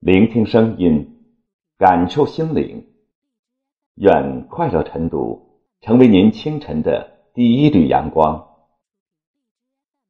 [0.00, 1.26] 聆听声音，
[1.76, 2.86] 感受心灵。
[3.96, 8.48] 愿快乐晨读成为您清晨的第一缕阳光。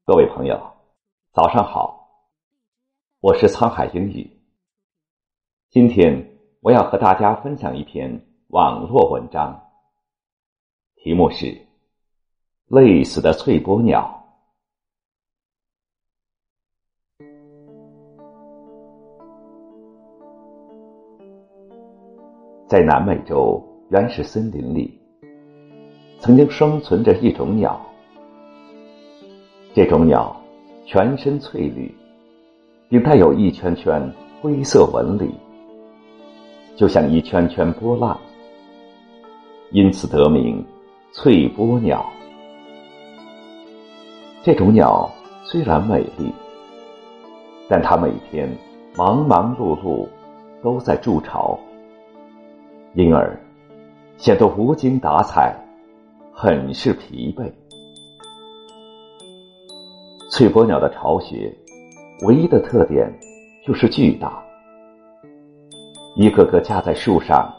[0.05, 0.75] 各位朋友，
[1.33, 2.09] 早上好，
[3.19, 4.31] 我是沧海英语。
[5.71, 9.73] 今天我要和大家分享一篇网络文章，
[10.95, 11.47] 题目是
[12.67, 14.19] 《累死的翠波鸟》。
[22.71, 24.97] 在南美洲原始森林里，
[26.21, 27.85] 曾经生存着一种鸟。
[29.75, 30.41] 这种鸟
[30.87, 31.93] 全身翠绿，
[32.89, 34.01] 并带有一圈圈
[34.41, 35.35] 灰色纹理，
[36.77, 38.17] 就像一圈圈波浪，
[39.73, 40.65] 因此得名
[41.11, 42.09] “翠波鸟”。
[44.45, 45.11] 这种鸟
[45.43, 46.33] 虽然美丽，
[47.69, 48.49] 但它每天
[48.97, 50.07] 忙忙碌碌，
[50.63, 51.59] 都在筑巢。
[52.95, 53.39] 因而
[54.17, 55.57] 显得无精打采，
[56.35, 57.51] 很是疲惫。
[60.31, 61.55] 翠波鸟的巢穴
[62.27, 63.13] 唯一的特点
[63.65, 64.43] 就是巨大，
[66.17, 67.53] 一个个架在树上，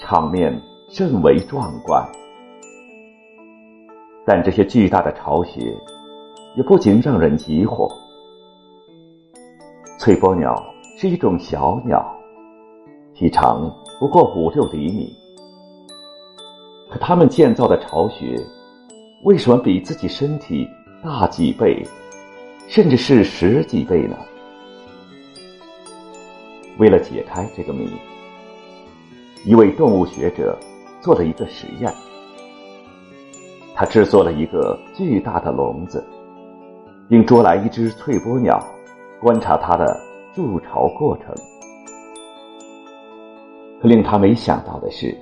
[0.00, 2.02] 场面甚为壮观。
[4.24, 5.60] 但这些巨大的巢穴
[6.56, 7.92] 也不仅让人疑惑。
[9.98, 10.54] 翠波鸟
[10.96, 12.04] 是一种小鸟，
[13.14, 13.70] 体长。
[13.98, 15.16] 不过五六厘米，
[16.90, 18.38] 可他们建造的巢穴
[19.24, 20.68] 为什么比自己身体
[21.02, 21.82] 大几倍，
[22.68, 24.16] 甚至是十几倍呢？
[26.78, 27.90] 为了解开这个谜，
[29.46, 30.58] 一位动物学者
[31.00, 31.90] 做了一个实验。
[33.74, 36.06] 他制作了一个巨大的笼子，
[37.08, 38.62] 并捉来一只翠波鸟，
[39.22, 39.98] 观察它的
[40.34, 41.34] 筑巢过程。
[43.80, 45.14] 可令他没想到的是，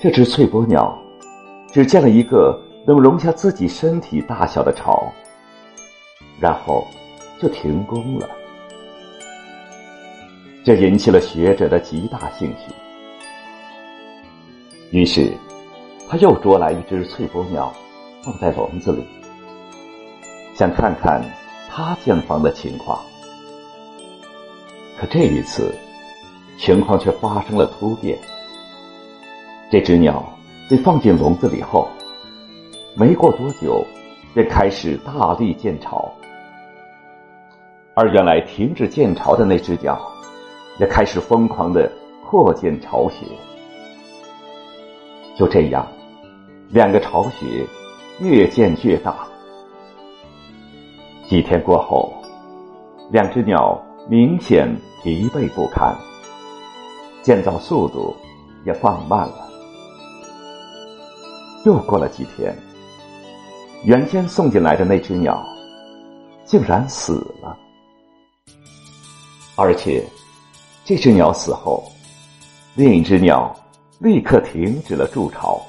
[0.00, 0.96] 这只翠波鸟
[1.72, 2.56] 只建了一个
[2.86, 5.12] 能容下自己身体大小的巢，
[6.40, 6.86] 然后
[7.40, 8.28] 就停工了。
[10.64, 12.72] 这引起了学者的极大兴趣。
[14.92, 15.32] 于是，
[16.08, 17.72] 他又捉来一只翠波鸟，
[18.22, 19.04] 放在笼子里，
[20.54, 21.20] 想看看
[21.68, 23.00] 它建房的情况。
[24.98, 25.74] 可这一次。
[26.60, 28.18] 情况却发生了突变。
[29.70, 30.22] 这只鸟
[30.68, 31.88] 被放进笼子里后，
[32.94, 33.82] 没过多久，
[34.34, 36.12] 便开始大力建巢，
[37.94, 39.98] 而原来停止建巢的那只鸟，
[40.78, 41.90] 也开始疯狂的
[42.28, 43.24] 扩建巢穴。
[45.34, 45.86] 就这样，
[46.68, 47.66] 两个巢穴
[48.20, 49.16] 越建越大。
[51.26, 52.12] 几天过后，
[53.10, 54.68] 两只鸟明显
[55.02, 55.96] 疲惫不堪。
[57.22, 58.16] 建造速度
[58.64, 59.48] 也放慢了。
[61.64, 62.56] 又过了几天，
[63.84, 65.46] 原先送进来的那只鸟
[66.44, 67.56] 竟然死了，
[69.56, 70.02] 而且
[70.84, 71.84] 这只鸟死后，
[72.74, 73.54] 另一只鸟
[73.98, 75.60] 立刻停止了筑巢。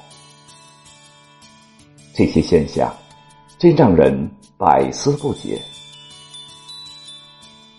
[2.14, 2.90] 这些现象
[3.58, 5.60] 真让人百思不解。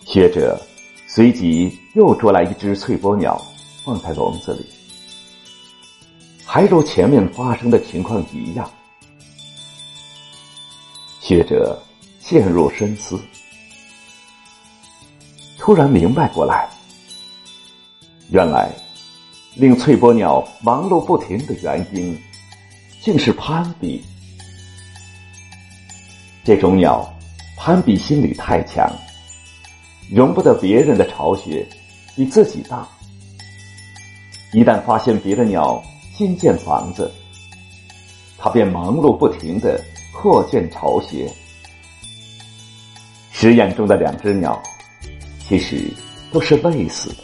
[0.04, 0.60] 学者
[1.08, 3.40] 随即又捉来一只翠波鸟。
[3.84, 4.64] 放在笼子里，
[6.44, 8.68] 还如前面发生的情况一样。
[11.20, 11.78] 学者
[12.18, 13.20] 陷入深思，
[15.58, 16.66] 突然明白过来，
[18.30, 18.70] 原来
[19.54, 22.18] 令翠波鸟忙碌不停的原因，
[23.02, 24.02] 竟是攀比。
[26.42, 27.10] 这种鸟
[27.56, 28.90] 攀比心理太强，
[30.10, 31.66] 容不得别人的巢穴
[32.16, 32.88] 比自己大。
[34.54, 35.82] 一旦发现别的鸟
[36.14, 37.10] 新建房子，
[38.38, 39.82] 它便忙碌不停的
[40.12, 41.28] 扩建巢穴。
[43.32, 44.62] 实验中的两只鸟，
[45.44, 45.92] 其实
[46.30, 47.16] 都是累死的。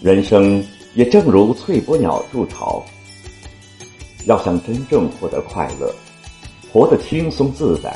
[0.00, 2.80] 人生也正如翠波鸟筑巢，
[4.26, 5.92] 要想真正获得快乐，
[6.72, 7.92] 活得轻松自在，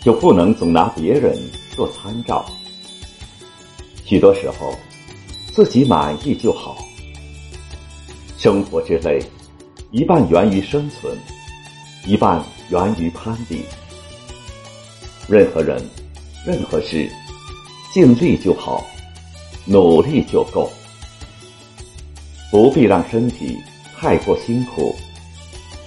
[0.00, 1.38] 就不能总拿别人
[1.70, 2.44] 做参照。
[4.04, 4.76] 许多时候。
[5.56, 6.76] 自己满意就好。
[8.36, 9.18] 生活之累，
[9.90, 11.16] 一半源于生存，
[12.04, 13.64] 一半源于攀比。
[15.26, 15.82] 任何人、
[16.44, 17.10] 任何事，
[17.90, 18.84] 尽力就好，
[19.64, 20.70] 努力就够，
[22.50, 23.56] 不必让身体
[23.98, 24.94] 太过辛苦，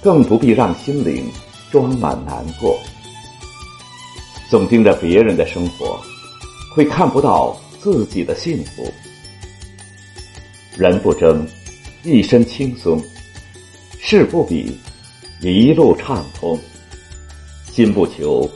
[0.02, 1.30] 更不必让心灵
[1.70, 2.76] 装满难过。
[4.50, 6.02] 总盯着别人的生活，
[6.74, 8.92] 会看不到自己的幸福。
[10.80, 11.46] 人不争，
[12.06, 12.98] 一身轻松；
[14.00, 14.72] 事不比，
[15.42, 16.58] 一路畅通；
[17.70, 18.50] 心不求，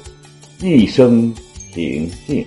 [0.62, 1.36] 一生
[1.74, 2.46] 平静。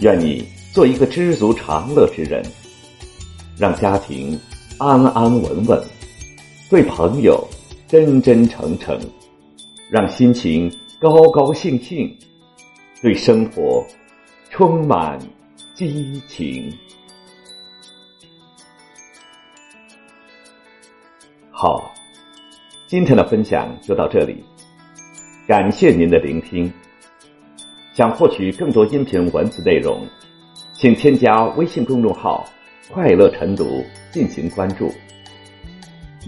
[0.00, 2.44] 愿你做一个知足常乐之人，
[3.56, 4.38] 让家庭
[4.76, 5.82] 安安稳稳，
[6.68, 7.42] 对朋友
[7.88, 9.00] 真真诚诚，
[9.90, 10.70] 让心情
[11.00, 12.14] 高高兴兴，
[13.00, 13.82] 对生活
[14.50, 15.18] 充满
[15.74, 16.70] 激情。
[21.60, 21.92] 好，
[22.86, 24.44] 今天的分享就到这里，
[25.44, 26.72] 感谢您的聆听。
[27.92, 30.06] 想获取更多音频文字内容，
[30.72, 32.44] 请添加微信公众号
[32.88, 34.94] “快乐晨读”进行关注。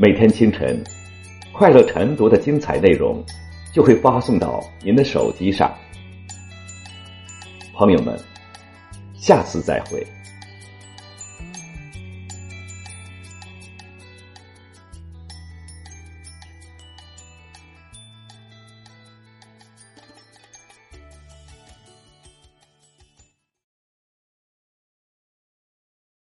[0.01, 0.83] 每天清晨，
[1.53, 3.25] 快乐晨读的精彩内容
[3.73, 5.73] 就会发送到您的手机上。
[7.73, 8.19] 朋友们，
[9.15, 10.05] 下次再会。